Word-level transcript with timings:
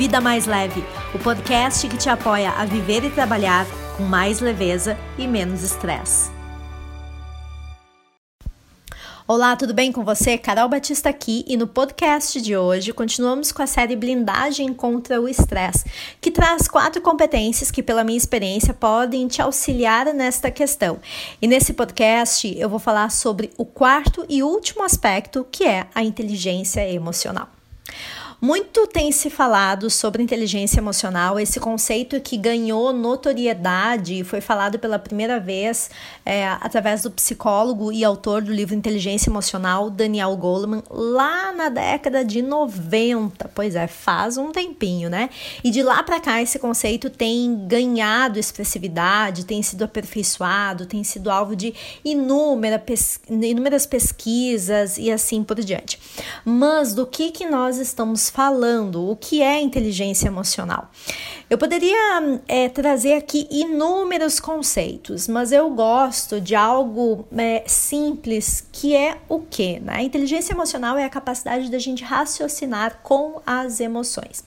Vida 0.00 0.18
Mais 0.18 0.46
Leve, 0.46 0.82
o 1.14 1.18
podcast 1.18 1.86
que 1.86 1.98
te 1.98 2.08
apoia 2.08 2.52
a 2.52 2.64
viver 2.64 3.04
e 3.04 3.10
trabalhar 3.10 3.66
com 3.98 4.02
mais 4.02 4.40
leveza 4.40 4.96
e 5.18 5.28
menos 5.28 5.62
estresse. 5.62 6.30
Olá, 9.28 9.54
tudo 9.56 9.74
bem 9.74 9.92
com 9.92 10.02
você? 10.02 10.38
Carol 10.38 10.70
Batista 10.70 11.10
aqui 11.10 11.44
e 11.46 11.54
no 11.54 11.66
podcast 11.66 12.40
de 12.40 12.56
hoje 12.56 12.94
continuamos 12.94 13.52
com 13.52 13.60
a 13.60 13.66
série 13.66 13.94
Blindagem 13.94 14.72
contra 14.72 15.20
o 15.20 15.28
Estresse, 15.28 15.84
que 16.18 16.30
traz 16.30 16.66
quatro 16.66 17.02
competências 17.02 17.70
que, 17.70 17.82
pela 17.82 18.02
minha 18.02 18.16
experiência, 18.16 18.72
podem 18.72 19.28
te 19.28 19.42
auxiliar 19.42 20.06
nesta 20.14 20.50
questão. 20.50 20.98
E 21.42 21.46
nesse 21.46 21.74
podcast 21.74 22.58
eu 22.58 22.70
vou 22.70 22.78
falar 22.78 23.10
sobre 23.10 23.50
o 23.58 23.66
quarto 23.66 24.24
e 24.30 24.42
último 24.42 24.82
aspecto, 24.82 25.46
que 25.52 25.64
é 25.64 25.86
a 25.94 26.02
inteligência 26.02 26.90
emocional. 26.90 27.50
Muito 28.42 28.86
tem 28.86 29.12
se 29.12 29.28
falado 29.28 29.90
sobre 29.90 30.22
inteligência 30.22 30.80
emocional, 30.80 31.38
esse 31.38 31.60
conceito 31.60 32.18
que 32.22 32.38
ganhou 32.38 32.90
notoriedade 32.90 34.20
e 34.20 34.24
foi 34.24 34.40
falado 34.40 34.78
pela 34.78 34.98
primeira 34.98 35.38
vez 35.38 35.90
é, 36.24 36.48
através 36.48 37.02
do 37.02 37.10
psicólogo 37.10 37.92
e 37.92 38.02
autor 38.02 38.40
do 38.40 38.50
livro 38.50 38.74
Inteligência 38.74 39.28
Emocional, 39.28 39.90
Daniel 39.90 40.34
Goleman, 40.38 40.82
lá 40.88 41.52
na 41.52 41.68
década 41.68 42.24
de 42.24 42.40
90. 42.40 43.50
Pois 43.54 43.74
é, 43.74 43.86
faz 43.86 44.38
um 44.38 44.50
tempinho, 44.52 45.10
né? 45.10 45.28
E 45.62 45.70
de 45.70 45.82
lá 45.82 46.02
para 46.02 46.18
cá 46.18 46.40
esse 46.40 46.58
conceito 46.58 47.10
tem 47.10 47.66
ganhado 47.66 48.38
expressividade, 48.38 49.44
tem 49.44 49.62
sido 49.62 49.84
aperfeiçoado, 49.84 50.86
tem 50.86 51.04
sido 51.04 51.30
alvo 51.30 51.54
de 51.54 51.74
inúmera 52.02 52.78
pes 52.78 53.20
inúmeras 53.28 53.84
pesquisas 53.84 54.96
e 54.96 55.10
assim 55.10 55.44
por 55.44 55.60
diante. 55.60 56.00
Mas 56.42 56.94
do 56.94 57.06
que 57.06 57.30
que 57.30 57.44
nós 57.44 57.76
estamos 57.76 58.29
falando, 58.30 59.10
o 59.10 59.16
que 59.16 59.42
é 59.42 59.60
inteligência 59.60 60.28
emocional. 60.28 60.90
Eu 61.48 61.58
poderia 61.58 62.40
é, 62.46 62.68
trazer 62.68 63.14
aqui 63.14 63.46
inúmeros 63.50 64.38
conceitos, 64.38 65.26
mas 65.26 65.50
eu 65.50 65.68
gosto 65.70 66.40
de 66.40 66.54
algo 66.54 67.26
é, 67.36 67.64
simples 67.66 68.66
que 68.72 68.94
é 68.94 69.18
o 69.28 69.40
que? 69.40 69.80
Né? 69.80 70.02
Inteligência 70.02 70.52
emocional 70.52 70.96
é 70.96 71.04
a 71.04 71.10
capacidade 71.10 71.70
da 71.70 71.78
gente 71.78 72.04
raciocinar 72.04 73.00
com 73.02 73.42
as 73.44 73.80
emoções. 73.80 74.44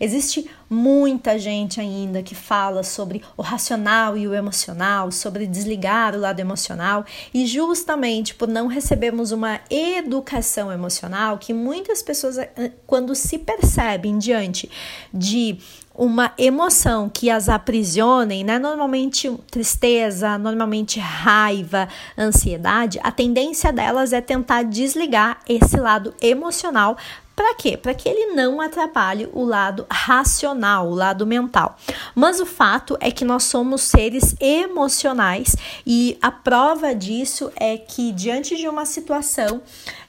Existe 0.00 0.48
muita 0.70 1.38
gente 1.38 1.80
ainda 1.80 2.22
que 2.22 2.34
fala 2.34 2.82
sobre 2.82 3.22
o 3.36 3.42
racional 3.42 4.16
e 4.16 4.28
o 4.28 4.34
emocional, 4.34 5.10
sobre 5.10 5.46
desligar 5.46 6.14
o 6.14 6.20
lado 6.20 6.40
emocional, 6.40 7.04
e 7.34 7.46
justamente 7.46 8.34
por 8.34 8.46
não 8.46 8.66
recebermos 8.66 9.32
uma 9.32 9.60
educação 9.70 10.70
emocional, 10.70 11.38
que 11.38 11.52
muitas 11.52 12.02
pessoas, 12.02 12.38
eh, 12.38 12.72
quando 12.86 13.14
se 13.14 13.38
percebem 13.38 14.18
diante 14.18 14.70
de 15.12 15.58
uma 15.98 16.32
emoção 16.38 17.10
que 17.12 17.28
as 17.28 17.48
aprisionem, 17.48 18.44
né? 18.44 18.56
Normalmente 18.56 19.28
tristeza, 19.50 20.38
normalmente 20.38 21.00
raiva, 21.00 21.88
ansiedade, 22.16 23.00
a 23.02 23.10
tendência 23.10 23.72
delas 23.72 24.12
é 24.12 24.20
tentar 24.20 24.62
desligar 24.62 25.40
esse 25.48 25.76
lado 25.76 26.14
emocional 26.22 26.96
para 27.38 27.54
quê? 27.54 27.76
Para 27.76 27.94
que 27.94 28.08
ele 28.08 28.34
não 28.34 28.60
atrapalhe 28.60 29.28
o 29.32 29.44
lado 29.44 29.86
racional, 29.88 30.88
o 30.88 30.94
lado 30.94 31.24
mental. 31.24 31.76
Mas 32.12 32.40
o 32.40 32.46
fato 32.46 32.98
é 33.00 33.12
que 33.12 33.24
nós 33.24 33.44
somos 33.44 33.82
seres 33.82 34.34
emocionais 34.40 35.54
e 35.86 36.18
a 36.20 36.32
prova 36.32 36.92
disso 36.96 37.52
é 37.54 37.76
que 37.76 38.10
diante 38.10 38.56
de 38.56 38.66
uma 38.66 38.84
situação 38.84 39.62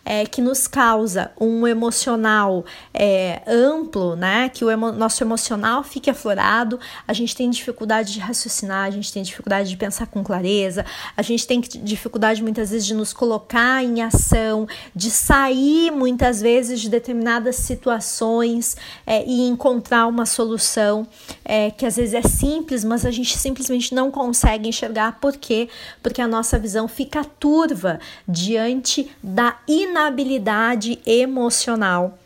é, 0.10 0.26
que 0.26 0.42
nos 0.42 0.68
causa 0.68 1.32
um 1.40 1.68
emocional 1.68 2.66
é, 2.92 3.44
amplo, 3.46 4.16
né? 4.16 4.50
Que 4.50 4.66
o 4.66 4.72
emo 4.72 4.92
nosso 4.92 5.24
emocional 5.24 5.84
fique 5.84 6.10
aflorado, 6.10 6.80
a 7.08 7.14
gente 7.14 7.36
tem 7.36 7.48
dificuldade 7.48 8.12
de 8.12 8.20
raciocinar, 8.20 8.88
a 8.88 8.90
gente 8.90 9.14
tem 9.14 9.22
dificuldade 9.22 9.70
de 9.70 9.78
pensar 9.78 10.08
com 10.08 10.24
clareza, 10.24 10.84
a 11.16 11.22
gente 11.22 11.46
tem 11.46 11.62
dificuldade 11.62 12.42
muitas 12.42 12.72
vezes 12.72 12.88
de 12.88 12.96
nos 12.96 13.14
colocar 13.14 13.84
em 13.84 14.02
ação, 14.02 14.68
de 14.96 15.12
sair 15.12 15.92
muitas 15.92 16.42
vezes 16.42 16.82
de 16.82 16.90
determinadas 16.90 17.58
situações 17.58 18.76
é, 19.06 19.24
e 19.24 19.48
encontrar 19.48 20.08
uma 20.08 20.26
solução 20.26 21.08
é, 21.46 21.70
que 21.70 21.86
às 21.86 21.98
vezes 21.98 22.16
é 22.16 22.24
simples, 22.24 22.84
mas 22.84 23.06
a 23.06 23.12
gente 23.12 23.38
simplesmente 23.38 23.94
não 23.94 24.10
consegue 24.10 24.68
enxergar. 24.68 25.20
Por 25.20 25.38
quê? 25.38 25.70
Porque 26.02 26.20
a 26.20 26.28
nossa 26.28 26.58
visão 26.58 26.88
fica 26.88 27.24
turva 27.24 28.00
diante 28.28 29.12
da 29.22 29.56
inabilidade 29.68 29.99
inabilidade 30.00 31.00
emocional 31.06 32.18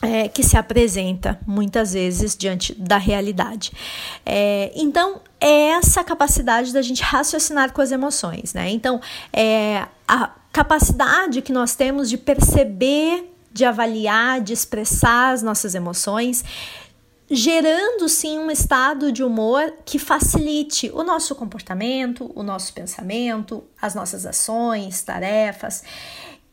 é, 0.00 0.28
que 0.28 0.42
se 0.42 0.56
apresenta 0.56 1.38
muitas 1.46 1.92
vezes 1.92 2.36
diante 2.36 2.74
da 2.74 2.98
realidade. 2.98 3.72
É, 4.26 4.72
então, 4.74 5.20
é 5.40 5.70
essa 5.70 6.02
capacidade 6.02 6.72
da 6.72 6.82
gente 6.82 7.02
raciocinar 7.02 7.72
com 7.72 7.80
as 7.80 7.92
emoções, 7.92 8.52
né? 8.52 8.70
Então, 8.70 9.00
é 9.32 9.86
a 10.06 10.30
capacidade 10.52 11.40
que 11.40 11.52
nós 11.52 11.74
temos 11.74 12.10
de 12.10 12.18
perceber, 12.18 13.32
de 13.52 13.64
avaliar, 13.64 14.40
de 14.40 14.52
expressar 14.52 15.32
as 15.32 15.42
nossas 15.42 15.74
emoções 15.74 16.44
gerando 17.34 18.10
sim 18.10 18.38
um 18.38 18.50
estado 18.50 19.10
de 19.10 19.24
humor 19.24 19.72
que 19.86 19.98
facilite 19.98 20.90
o 20.92 21.02
nosso 21.02 21.34
comportamento, 21.34 22.30
o 22.34 22.42
nosso 22.42 22.74
pensamento, 22.74 23.64
as 23.80 23.94
nossas 23.94 24.26
ações, 24.26 25.00
tarefas 25.02 25.82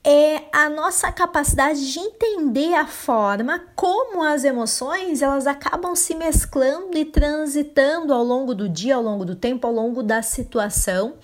é 0.04 0.44
a 0.52 0.70
nossa 0.70 1.12
capacidade 1.12 1.92
de 1.92 2.00
entender 2.00 2.74
a 2.74 2.88
forma 2.88 3.62
como 3.76 4.24
as 4.24 4.44
emoções 4.44 5.22
elas 5.22 5.46
acabam 5.46 5.96
se 5.96 6.16
mesclando 6.16 6.98
e 6.98 7.06
transitando 7.06 8.14
ao 8.14 8.24
longo 8.24 8.56
do 8.56 8.70
dia, 8.70 8.96
ao 8.96 9.04
longo 9.04 9.26
do 9.26 9.36
tempo, 9.36 9.68
ao 9.68 9.74
longo 9.74 10.02
da 10.02 10.22
situação. 10.22 11.16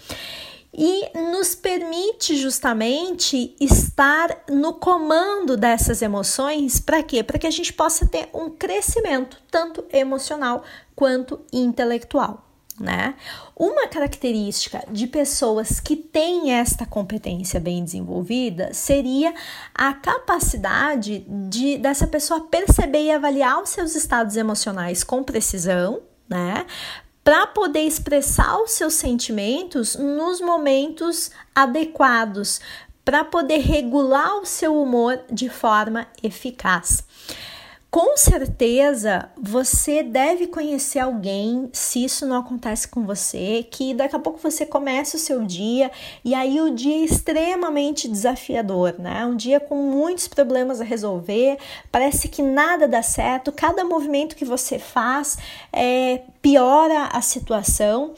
E 0.77 1.09
nos 1.31 1.55
permite 1.55 2.35
justamente 2.35 3.55
estar 3.61 4.43
no 4.49 4.73
comando 4.73 5.55
dessas 5.55 6.01
emoções. 6.01 6.81
Para 6.81 7.01
quê? 7.01 7.23
Para 7.23 7.39
que 7.39 7.47
a 7.47 7.51
gente 7.51 7.71
possa 7.71 8.05
ter 8.05 8.27
um 8.33 8.49
crescimento 8.49 9.37
tanto 9.49 9.85
emocional 9.93 10.63
quanto 10.93 11.39
intelectual 11.53 12.45
né? 12.79 13.15
Uma 13.55 13.87
característica 13.87 14.83
de 14.91 15.07
pessoas 15.07 15.79
que 15.79 15.95
têm 15.95 16.51
esta 16.51 16.85
competência 16.85 17.59
bem 17.59 17.83
desenvolvida 17.83 18.73
seria 18.73 19.33
a 19.73 19.93
capacidade 19.93 21.25
de 21.49 21.77
dessa 21.77 22.05
pessoa 22.05 22.41
perceber 22.47 23.03
e 23.03 23.11
avaliar 23.11 23.61
os 23.61 23.69
seus 23.69 23.95
estados 23.95 24.35
emocionais 24.35 25.03
com 25.03 25.23
precisão, 25.23 26.01
né? 26.27 26.65
Para 27.23 27.47
poder 27.47 27.81
expressar 27.81 28.61
os 28.61 28.71
seus 28.71 28.93
sentimentos 28.93 29.95
nos 29.95 30.39
momentos 30.41 31.31
adequados, 31.55 32.59
para 33.03 33.23
poder 33.23 33.59
regular 33.59 34.37
o 34.37 34.45
seu 34.45 34.79
humor 34.79 35.19
de 35.31 35.49
forma 35.49 36.07
eficaz. 36.21 37.03
Com 37.95 38.17
certeza 38.17 39.29
você 39.41 40.03
deve 40.03 40.47
conhecer 40.47 40.99
alguém, 40.99 41.69
se 41.71 42.03
isso 42.03 42.25
não 42.25 42.39
acontece 42.41 42.89
com 42.89 43.05
você, 43.05 43.65
que 43.71 43.93
daqui 43.93 44.13
a 44.13 44.19
pouco 44.19 44.37
você 44.37 44.65
começa 44.65 45.15
o 45.15 45.19
seu 45.19 45.45
dia 45.45 45.89
e 46.21 46.35
aí 46.35 46.59
o 46.59 46.71
dia 46.71 46.93
é 46.93 47.05
extremamente 47.05 48.09
desafiador, 48.09 48.95
né? 48.99 49.25
Um 49.25 49.37
dia 49.37 49.61
com 49.61 49.77
muitos 49.77 50.27
problemas 50.27 50.81
a 50.81 50.83
resolver, 50.83 51.57
parece 51.89 52.27
que 52.27 52.41
nada 52.41 52.85
dá 52.85 53.01
certo, 53.01 53.49
cada 53.49 53.85
movimento 53.85 54.35
que 54.35 54.43
você 54.43 54.77
faz 54.77 55.37
é, 55.71 56.21
piora 56.41 57.03
a 57.13 57.21
situação 57.21 58.13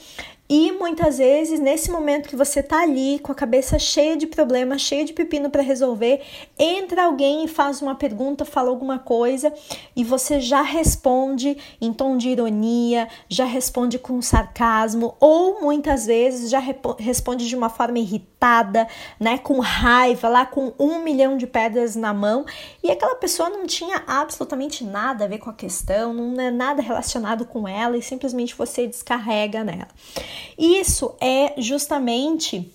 e 0.50 0.72
muitas 0.72 1.18
vezes, 1.18 1.60
nesse 1.60 1.92
momento 1.92 2.30
que 2.30 2.36
você 2.36 2.64
tá 2.64 2.82
ali 2.82 3.20
com 3.20 3.34
a 3.34 3.36
cabeça 3.36 3.78
cheia 3.78 4.16
de 4.16 4.26
problemas, 4.26 4.82
cheia 4.82 5.04
de 5.04 5.12
pepino 5.12 5.50
para 5.50 5.62
resolver, 5.62 6.22
entra 6.58 7.04
alguém 7.04 7.44
e 7.44 7.48
faz 7.50 7.82
uma 7.82 7.96
pergunta, 7.96 8.46
fala 8.46 8.70
alguma 8.70 8.98
coisa 8.98 9.54
e 9.94 10.06
você 10.06 10.40
já 10.40 10.62
responde 10.62 11.58
em 11.82 11.92
tom 11.92 12.16
de 12.16 12.30
ironia, 12.30 13.10
já 13.28 13.44
responde 13.44 14.00
com 14.00 14.22
sarcasmo 14.22 15.16
ou 15.20 15.62
muitas 15.62 16.06
vezes 16.06 16.50
já 16.50 16.60
responde 16.98 17.48
de 17.48 17.56
uma 17.56 17.70
forma 17.70 18.00
irritada, 18.00 18.37
né, 19.20 19.38
com 19.38 19.60
raiva, 19.60 20.30
lá 20.30 20.46
com 20.46 20.74
um 20.80 21.04
milhão 21.04 21.38
de 21.38 21.48
pedras 21.48 21.96
na 21.96 22.14
mão 22.14 22.46
e 22.84 22.92
aquela 22.92 23.16
pessoa 23.16 23.50
não 23.50 23.66
tinha 23.66 24.04
absolutamente 24.06 24.84
nada 24.84 25.26
a 25.26 25.28
ver 25.28 25.40
com 25.40 25.50
a 25.50 25.54
questão, 25.54 26.14
não 26.14 26.42
é 26.42 26.52
nada 26.52 26.82
relacionado 26.82 27.46
com 27.46 27.68
ela 27.68 27.98
e 27.98 28.02
simplesmente 28.02 28.56
você 28.56 28.88
descarrega 28.88 29.64
nela. 29.64 29.88
Isso 30.58 31.16
é 31.20 31.54
justamente 31.58 32.72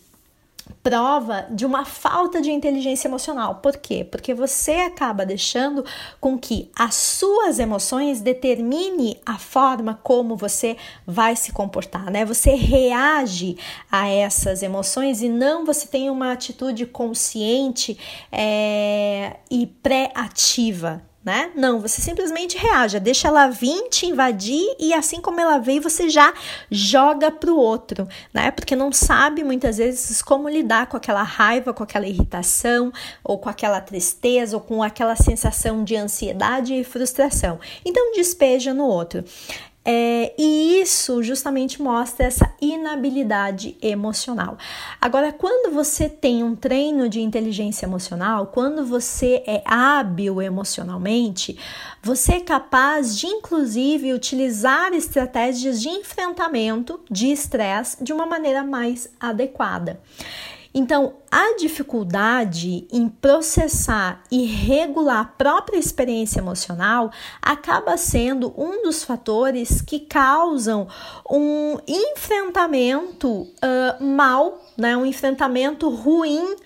prova 0.83 1.47
de 1.51 1.65
uma 1.65 1.85
falta 1.85 2.41
de 2.41 2.51
inteligência 2.51 3.07
emocional. 3.07 3.57
Por 3.57 3.77
quê? 3.77 4.05
Porque 4.05 4.35
você 4.35 4.73
acaba 4.73 5.25
deixando 5.25 5.85
com 6.21 6.37
que 6.37 6.71
as 6.77 6.95
suas 6.95 7.59
emoções 7.59 8.21
determine 8.21 9.21
a 9.25 9.39
forma 9.39 9.99
como 10.03 10.37
você 10.37 10.77
vai 11.07 11.37
se 11.37 11.53
comportar, 11.53 12.11
né? 12.11 12.25
Você 12.25 12.55
reage 12.55 13.57
a 13.91 14.09
essas 14.09 14.63
emoções 14.63 15.23
e 15.23 15.29
não 15.29 15.65
você 15.65 15.87
tem 15.87 16.11
uma 16.11 16.33
atitude 16.33 16.85
consciente 16.87 17.97
é, 18.31 19.37
e 19.51 19.67
pré-ativa 19.67 21.03
né? 21.25 21.53
Não, 21.55 21.81
você 21.81 22.01
simplesmente 22.01 22.59
reage, 22.59 22.99
deixa 22.99 23.29
ela 23.29 23.49
vir 23.49 23.89
te 23.89 24.07
invadir 24.07 24.65
e 24.79 24.93
assim 24.93 25.21
como 25.21 25.41
ela 25.41 25.59
veio, 25.59 25.81
você 25.81 26.09
já 26.09 26.35
joga 26.71 27.31
pro 27.31 27.57
outro, 27.57 28.09
né? 28.35 28.51
Porque 28.51 28.75
não 28.75 28.91
sabe 28.91 29.45
muitas 29.45 29.79
vezes 29.79 30.21
como 30.21 30.49
lidar 30.49 30.87
com 30.87 30.97
aquela 30.97 31.23
raiva, 31.23 31.73
com 31.73 31.83
aquela 31.83 32.07
irritação, 32.07 32.93
ou 33.23 33.39
com 33.39 33.49
aquela 33.49 33.81
tristeza, 33.81 34.57
ou 34.57 34.63
com 34.63 34.83
aquela 34.83 35.15
sensação 35.15 35.85
de 35.85 35.95
ansiedade 35.97 36.75
e 36.75 36.85
frustração. 36.85 37.61
Então 37.85 38.13
despeja 38.13 38.75
no 38.75 38.85
outro. 38.85 39.25
É, 39.85 40.33
e 40.39 40.81
isso 40.81 41.23
justamente 41.25 41.83
mostra 41.83 42.27
essa 42.27 42.55
inabilidade 42.61 43.77
emocional. 43.83 44.57
Agora, 45.01 45.33
quando 45.33 45.73
você 45.75 46.09
tem 46.09 46.45
um 46.45 46.55
treino 46.55 47.09
de 47.09 47.21
inteligência 47.21 47.85
emocional, 47.85 48.47
quando 48.47 48.87
você 48.87 49.43
é 49.45 49.61
hábil 49.65 50.41
emocionalmente, 50.41 51.59
você 52.01 52.35
é 52.35 52.41
capaz 52.41 53.19
de, 53.19 53.27
inclusive, 53.27 54.13
utilizar 54.13 54.93
estratégias 54.93 55.81
de 55.81 55.89
enfrentamento 55.89 57.01
de 57.11 57.33
estresse 57.33 58.03
de 58.03 58.13
uma 58.13 58.27
maneira 58.27 58.63
mais 58.63 59.09
adequada. 59.19 60.01
Então, 60.75 61.17
a 61.31 61.57
dificuldade 61.57 62.87
em 62.91 63.09
processar 63.09 64.23
e 64.31 64.45
regular 64.45 65.21
a 65.21 65.25
própria 65.25 65.79
experiência 65.79 66.41
emocional 66.41 67.11
acaba 67.41 67.97
sendo 67.97 68.53
um 68.57 68.83
dos 68.83 69.05
fatores 69.05 69.83
que 69.83 70.01
causam 70.01 70.89
um 71.31 71.77
enfrentamento 71.87 73.29
uh, 73.43 74.03
mal, 74.03 74.63
né, 74.77 74.97
um 74.97 75.05
enfrentamento 75.05 75.91
ruim 75.91 76.57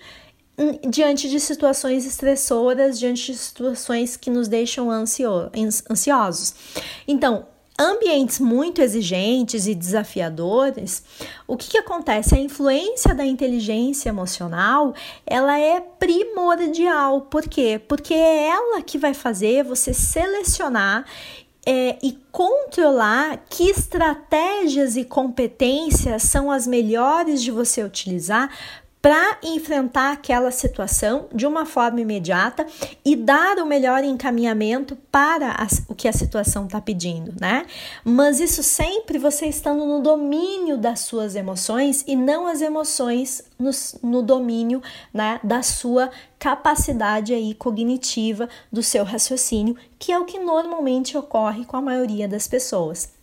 diante 0.87 1.29
de 1.29 1.39
situações 1.39 2.05
estressoras, 2.05 2.97
diante 2.97 3.31
de 3.31 3.37
situações 3.37 4.17
que 4.17 4.29
nos 4.29 4.47
deixam 4.47 4.89
ansio 4.89 5.51
ansiosos. 5.89 6.55
Então, 7.07 7.45
ambientes 7.79 8.39
muito 8.39 8.81
exigentes 8.81 9.67
e 9.67 9.75
desafiadores, 9.75 11.03
o 11.45 11.55
que, 11.55 11.69
que, 11.69 11.77
acontece? 11.77 12.33
A 12.33 12.39
influência 12.39 13.13
da 13.13 13.25
inteligência 13.25 14.09
emocional 14.09 14.95
ela 15.25 15.59
é 15.59 15.79
primordial. 15.79 17.21
Por 17.21 17.47
quê? 17.47 17.79
Porque 17.87 18.13
é 18.13 18.47
ela 18.47 18.81
que 18.81 18.97
vai 18.97 19.13
fazer 19.13 19.63
você 19.63 19.93
selecionar 19.93 21.05
é, 21.65 21.97
e 22.01 22.17
controlar 22.31 23.45
que 23.49 23.69
estratégias 23.69 24.95
e 24.95 25.03
competências 25.03 26.23
são 26.23 26.49
as 26.49 26.65
melhores 26.65 27.43
de 27.43 27.51
você 27.51 27.83
utilizar 27.83 28.49
para 29.01 29.37
enfrentar 29.43 30.11
aquela 30.11 30.51
situação 30.51 31.27
de 31.33 31.45
uma 31.45 31.65
forma 31.65 32.01
imediata 32.01 32.65
e 33.05 33.15
dar 33.15 33.57
o 33.59 33.65
melhor 33.65 34.03
encaminhamento 34.03 34.95
para 35.11 35.55
o 35.87 35.95
que 35.95 36.07
a 36.07 36.13
situação 36.13 36.65
está 36.65 36.81
pedindo, 36.81 37.33
né? 37.39 37.65
Mas 38.03 38.39
isso 38.39 38.63
sempre 38.63 39.17
você 39.17 39.45
estando 39.45 39.85
no 39.85 40.01
domínio 40.01 40.77
das 40.77 41.01
suas 41.01 41.35
emoções 41.35 42.03
e 42.07 42.15
não 42.15 42.47
as 42.47 42.61
emoções 42.61 43.43
no, 43.57 43.71
no 44.01 44.21
domínio 44.21 44.81
né, 45.13 45.39
da 45.43 45.61
sua 45.61 46.09
capacidade 46.39 47.33
aí 47.33 47.53
cognitiva 47.53 48.49
do 48.71 48.83
seu 48.83 49.03
raciocínio, 49.03 49.75
que 49.97 50.11
é 50.11 50.19
o 50.19 50.25
que 50.25 50.39
normalmente 50.39 51.17
ocorre 51.17 51.65
com 51.65 51.77
a 51.77 51.81
maioria 51.81 52.27
das 52.27 52.47
pessoas. 52.47 53.16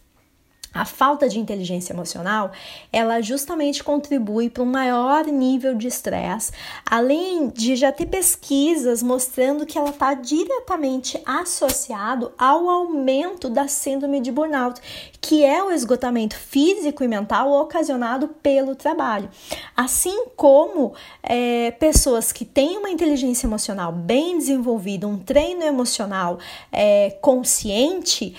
A 0.74 0.84
falta 0.84 1.28
de 1.28 1.38
inteligência 1.38 1.92
emocional, 1.92 2.50
ela 2.92 3.20
justamente 3.20 3.84
contribui 3.84 4.50
para 4.50 4.64
um 4.64 4.66
maior 4.66 5.24
nível 5.26 5.76
de 5.76 5.86
estresse, 5.86 6.50
além 6.84 7.48
de 7.48 7.76
já 7.76 7.92
ter 7.92 8.06
pesquisas 8.06 9.00
mostrando 9.00 9.64
que 9.64 9.78
ela 9.78 9.90
está 9.90 10.14
diretamente 10.14 11.22
associado 11.24 12.32
ao 12.36 12.68
aumento 12.68 13.48
da 13.48 13.68
síndrome 13.68 14.20
de 14.20 14.32
burnout, 14.32 14.80
que 15.20 15.44
é 15.44 15.62
o 15.62 15.70
esgotamento 15.70 16.34
físico 16.34 17.04
e 17.04 17.08
mental 17.08 17.52
ocasionado 17.52 18.26
pelo 18.42 18.74
trabalho. 18.74 19.30
Assim 19.76 20.26
como 20.34 20.92
é, 21.22 21.70
pessoas 21.70 22.32
que 22.32 22.44
têm 22.44 22.78
uma 22.78 22.90
inteligência 22.90 23.46
emocional 23.46 23.92
bem 23.92 24.38
desenvolvida, 24.38 25.06
um 25.06 25.18
treino 25.18 25.62
emocional 25.62 26.38
é, 26.72 27.16
consciente, 27.20 28.34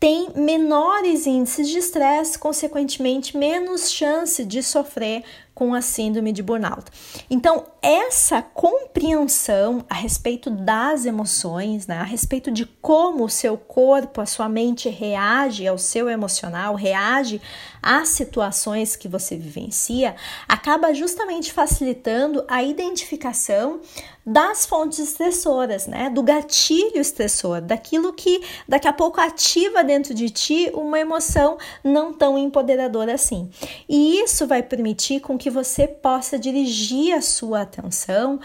tem 0.00 0.30
menores 0.34 1.26
índices 1.26 1.68
de 1.68 1.76
estresse, 1.76 2.38
consequentemente, 2.38 3.36
menos 3.36 3.90
chance 3.90 4.42
de 4.46 4.62
sofrer 4.62 5.22
com 5.54 5.74
a 5.74 5.82
síndrome 5.82 6.32
de 6.32 6.42
burnout. 6.42 6.90
Então, 7.28 7.64
essa 7.82 8.40
compreensão 8.40 9.84
a 9.88 9.94
respeito 9.94 10.50
das 10.50 11.04
emoções, 11.04 11.86
né, 11.86 11.98
a 11.98 12.04
respeito 12.04 12.50
de 12.50 12.64
como 12.64 13.24
o 13.24 13.28
seu 13.28 13.56
corpo, 13.56 14.20
a 14.20 14.26
sua 14.26 14.48
mente 14.48 14.88
reage 14.88 15.66
ao 15.66 15.78
seu 15.78 16.08
emocional, 16.08 16.74
reage 16.74 17.40
às 17.82 18.08
situações 18.08 18.96
que 18.96 19.08
você 19.08 19.36
vivencia, 19.36 20.14
acaba 20.48 20.94
justamente 20.94 21.52
facilitando 21.52 22.44
a 22.48 22.62
identificação 22.62 23.80
das 24.24 24.66
fontes 24.66 24.98
estressoras, 24.98 25.86
né? 25.86 26.10
Do 26.10 26.22
gatilho 26.22 27.00
estressor, 27.00 27.60
daquilo 27.60 28.12
que 28.12 28.42
daqui 28.68 28.86
a 28.86 28.92
pouco 28.92 29.20
ativa 29.20 29.82
dentro 29.82 30.12
de 30.12 30.28
ti 30.28 30.70
uma 30.74 31.00
emoção 31.00 31.56
não 31.82 32.12
tão 32.12 32.36
empoderadora 32.36 33.14
assim. 33.14 33.50
E 33.88 34.20
isso 34.20 34.46
vai 34.46 34.62
permitir 34.62 35.20
com 35.20 35.38
que 35.40 35.50
você 35.50 35.88
possa 35.88 36.38
dirigir 36.38 37.14
a 37.14 37.22
sua 37.22 37.62
atenção 37.62 38.38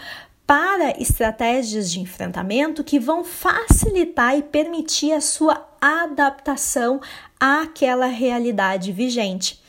para 0.46 0.98
estratégias 1.00 1.92
de 1.92 2.00
enfrentamento 2.00 2.82
que 2.82 2.98
vão 2.98 3.22
facilitar 3.22 4.38
e 4.38 4.42
permitir 4.42 5.12
a 5.12 5.20
sua 5.20 5.68
adaptação 5.78 6.98
àquela 7.38 8.06
realidade 8.06 8.92
vigente. 8.92 9.60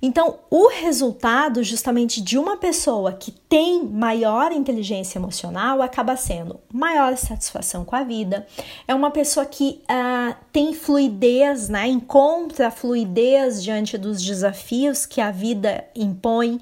Então, 0.00 0.36
o 0.48 0.68
resultado 0.68 1.62
justamente 1.64 2.20
de 2.20 2.38
uma 2.38 2.56
pessoa 2.56 3.12
que 3.12 3.32
tem 3.32 3.84
maior 3.84 4.52
inteligência 4.52 5.18
emocional 5.18 5.82
acaba 5.82 6.16
sendo 6.16 6.60
maior 6.72 7.16
satisfação 7.16 7.84
com 7.84 7.96
a 7.96 8.04
vida, 8.04 8.46
é 8.86 8.94
uma 8.94 9.10
pessoa 9.10 9.44
que 9.44 9.80
uh, 9.90 10.36
tem 10.52 10.72
fluidez, 10.72 11.68
né? 11.68 11.88
encontra 11.88 12.70
fluidez 12.70 13.60
diante 13.60 13.98
dos 13.98 14.22
desafios 14.22 15.04
que 15.04 15.20
a 15.20 15.32
vida 15.32 15.84
impõe, 15.96 16.60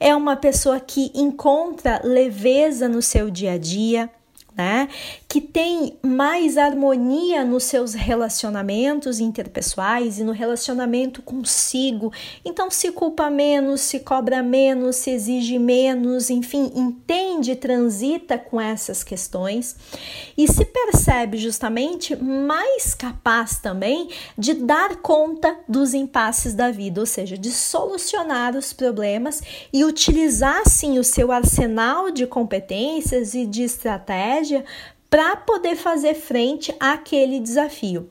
é 0.00 0.16
uma 0.16 0.36
pessoa 0.36 0.80
que 0.80 1.12
encontra 1.14 2.00
leveza 2.02 2.88
no 2.88 3.02
seu 3.02 3.30
dia 3.30 3.52
a 3.52 3.58
dia 3.58 4.10
né? 4.58 4.88
Que 5.30 5.42
tem 5.42 5.98
mais 6.02 6.56
harmonia 6.56 7.44
nos 7.44 7.64
seus 7.64 7.92
relacionamentos 7.92 9.20
interpessoais 9.20 10.18
e 10.18 10.24
no 10.24 10.32
relacionamento 10.32 11.20
consigo. 11.20 12.10
Então 12.42 12.70
se 12.70 12.90
culpa 12.92 13.28
menos, 13.28 13.82
se 13.82 14.00
cobra 14.00 14.42
menos, 14.42 14.96
se 14.96 15.10
exige 15.10 15.58
menos, 15.58 16.30
enfim, 16.30 16.72
entende, 16.74 17.54
transita 17.54 18.38
com 18.38 18.58
essas 18.58 19.04
questões 19.04 19.76
e 20.34 20.48
se 20.48 20.64
percebe 20.64 21.36
justamente 21.36 22.16
mais 22.16 22.94
capaz 22.94 23.58
também 23.58 24.08
de 24.36 24.54
dar 24.54 24.96
conta 24.96 25.58
dos 25.68 25.92
impasses 25.92 26.54
da 26.54 26.70
vida, 26.70 27.00
ou 27.00 27.06
seja, 27.06 27.36
de 27.36 27.50
solucionar 27.50 28.56
os 28.56 28.72
problemas 28.72 29.42
e 29.74 29.84
utilizar 29.84 30.62
sim 30.66 30.98
o 30.98 31.04
seu 31.04 31.30
arsenal 31.30 32.10
de 32.10 32.26
competências 32.26 33.34
e 33.34 33.44
de 33.44 33.62
estratégia 33.62 34.64
para 35.10 35.36
poder 35.36 35.76
fazer 35.76 36.14
frente 36.14 36.74
àquele 36.78 37.40
desafio. 37.40 38.10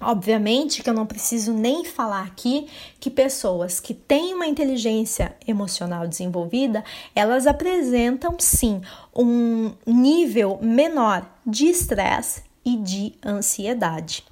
Obviamente 0.00 0.82
que 0.82 0.90
eu 0.90 0.94
não 0.94 1.06
preciso 1.06 1.52
nem 1.52 1.84
falar 1.84 2.24
aqui 2.24 2.66
que 2.98 3.08
pessoas 3.08 3.78
que 3.78 3.94
têm 3.94 4.34
uma 4.34 4.46
inteligência 4.46 5.36
emocional 5.46 6.08
desenvolvida, 6.08 6.82
elas 7.14 7.46
apresentam 7.46 8.36
sim 8.38 8.80
um 9.14 9.72
nível 9.86 10.58
menor 10.60 11.24
de 11.46 11.66
estresse 11.66 12.42
e 12.64 12.76
de 12.76 13.14
ansiedade. 13.24 14.24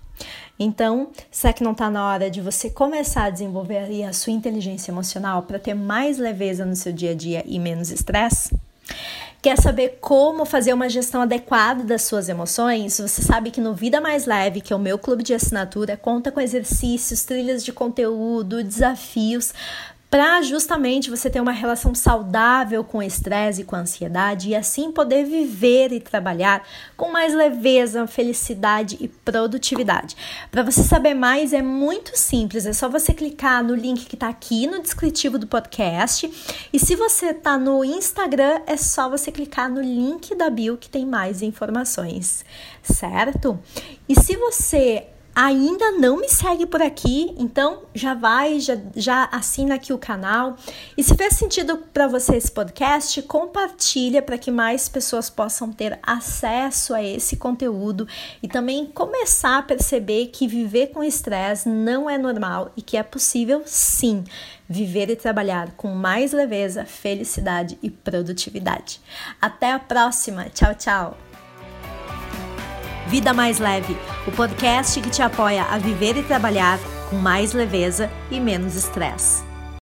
Então, 0.59 1.11
será 1.31 1.53
que 1.53 1.65
não 1.65 1.73
está 1.73 1.89
na 1.89 2.07
hora 2.07 2.29
de 2.29 2.41
você 2.41 2.69
começar 2.69 3.25
a 3.25 3.31
desenvolver 3.31 4.05
a 4.05 4.13
sua 4.13 4.33
inteligência 4.33 4.91
emocional 4.91 5.45
para 5.45 5.59
ter 5.59 5.75
mais 5.75 6.19
leveza 6.19 6.67
no 6.67 6.77
seu 6.77 6.93
dia 6.93 7.13
a 7.13 7.15
dia 7.15 7.45
e 7.47 7.59
menos 7.59 7.91
estresse? 7.91 8.55
Quer 9.43 9.57
saber 9.57 9.97
como 10.03 10.45
fazer 10.45 10.75
uma 10.75 10.87
gestão 10.91 11.23
adequada 11.23 11.83
das 11.83 12.03
suas 12.03 12.29
emoções? 12.29 12.99
Você 13.01 13.23
sabe 13.23 13.51
que 13.51 13.59
no 13.59 13.73
Vida 13.75 13.99
Mais 13.99 14.27
Leve, 14.27 14.61
que 14.61 14.71
é 14.71 14.77
o 14.77 14.79
meu 14.79 14.99
clube 14.99 15.23
de 15.23 15.33
assinatura, 15.33 15.97
conta 15.97 16.31
com 16.31 16.43
exercícios, 16.43 17.25
trilhas 17.25 17.65
de 17.65 17.73
conteúdo, 17.73 18.63
desafios 18.63 19.55
para 20.11 20.43
justamente 20.43 21.09
você 21.09 21.31
ter 21.31 21.41
uma 21.41 21.53
relação 21.53 21.95
saudável 21.95 22.83
com 22.83 22.99
o 22.99 23.03
estresse 23.03 23.63
e 23.63 23.65
com 23.65 23.77
a 23.77 23.81
ansiedade 23.81 24.49
e 24.49 24.57
assim 24.57 24.91
poder 24.91 25.25
viver 25.25 25.93
e 25.93 26.01
trabalhar 26.01 26.67
com 26.97 27.13
mais 27.13 27.33
leveza, 27.33 28.05
felicidade 28.09 28.99
e 29.01 29.07
produtividade. 29.07 30.17
Para 30.51 30.65
você 30.65 30.83
saber 30.83 31.15
mais 31.15 31.53
é 31.53 31.63
muito 31.63 32.19
simples, 32.19 32.67
é 32.67 32.73
só 32.73 32.89
você 32.89 33.15
clicar 33.15 33.63
no 33.63 33.75
link 33.75 34.05
que 34.07 34.17
está 34.17 34.29
aqui 34.29 34.67
no 34.67 34.83
descritivo 34.83 35.39
do 35.39 35.47
podcast 35.47 36.29
e 36.73 36.79
se 36.79 36.97
você 36.97 37.27
está 37.27 37.57
no 37.57 37.85
Instagram 37.85 38.63
é 38.67 38.77
só 38.77 39.09
você 39.09 39.31
clicar 39.31 39.71
no 39.71 39.81
link 39.81 40.35
da 40.35 40.51
bio 40.51 40.77
que 40.77 40.91
tem 40.91 41.07
mais 41.07 41.41
informações, 41.41 42.45
certo? 42.83 43.57
E 44.09 44.21
se 44.21 44.37
você 44.37 45.07
ainda 45.35 45.93
não 45.93 46.19
me 46.19 46.29
segue 46.29 46.67
por 46.67 46.83
aqui, 46.83 47.35
então 47.39 47.83
já 47.95 48.15
vai, 48.15 48.61
já, 48.61 48.77
já 48.95 49.25
assina 49.33 49.75
aqui 49.75 49.93
o 49.93 49.99
canal. 49.99 50.57
E 50.97 51.03
se 51.03 51.15
fez 51.15 51.35
sentido 51.37 51.79
para 51.93 52.07
você 52.07 52.37
esse 52.37 52.51
podcast, 52.51 53.21
compartilha 53.23 54.23
para 54.23 54.39
que 54.39 54.51
mais 54.51 54.89
pessoas 54.89 55.31
possam 55.31 55.73
ter 55.73 55.99
acesso 56.03 56.95
a 56.95 57.03
esse 57.03 57.37
conteúdo 57.37 58.07
e 58.43 58.49
também 58.49 58.87
começar 58.87 59.59
a 59.59 59.63
perceber 59.63 60.27
que 60.27 60.49
viver 60.49 60.89
com 60.89 61.03
estresse 61.03 61.69
não 61.69 62.09
é 62.09 62.19
normal 62.19 62.73
e 62.77 62.83
que 62.83 62.97
é 62.97 63.03
possível 63.03 63.63
sim 63.65 64.25
viver 64.69 65.11
e 65.11 65.17
trabalhar 65.17 65.73
com 65.73 65.89
mais 65.89 66.33
leveza, 66.33 66.85
felicidade 66.85 67.77
e 67.83 67.91
produtividade. 67.91 69.01
Até 69.41 69.73
a 69.73 69.79
próxima. 69.79 70.45
Tchau, 70.51 70.75
tchau. 70.77 71.30
Vida 73.11 73.35
Mais 73.35 73.59
Leve, 73.59 73.99
o 74.25 74.31
podcast 74.31 75.01
que 75.01 75.11
te 75.11 75.21
apoia 75.21 75.65
a 75.65 75.79
viver 75.79 76.17
e 76.17 76.23
trabalhar 76.23 76.79
com 77.11 77.17
mais 77.17 77.53
leveza 77.53 78.09
e 78.31 78.39
menos 78.39 78.77
estresse. 78.77 79.50